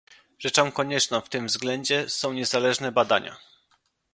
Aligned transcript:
Rzeczą 0.39 0.71
konieczną 0.71 1.21
w 1.21 1.29
tym 1.29 1.47
względzie 1.47 2.09
są 2.09 2.33
niezależne 2.33 2.91
badania 2.91 3.37